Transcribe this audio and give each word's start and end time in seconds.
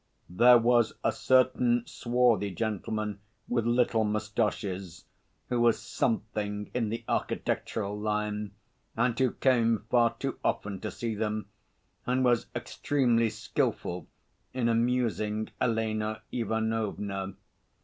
There 0.31 0.57
was 0.57 0.93
a 1.03 1.11
certain 1.11 1.83
swarthy 1.85 2.49
gentleman 2.49 3.19
with 3.47 3.67
little 3.67 4.03
moustaches 4.03 5.05
who 5.49 5.61
was 5.61 5.79
something 5.79 6.71
in 6.73 6.89
the 6.89 7.03
architectural 7.07 7.95
line, 7.99 8.53
and 8.97 9.19
who 9.19 9.33
came 9.33 9.85
far 9.91 10.15
too 10.17 10.39
often 10.43 10.79
to 10.79 10.89
see 10.89 11.13
them, 11.13 11.49
and 12.07 12.25
was 12.25 12.47
extremely 12.55 13.29
skilful 13.29 14.07
in 14.55 14.67
amusing 14.67 15.51
Elena 15.61 16.23
Ivanovna. 16.31 17.35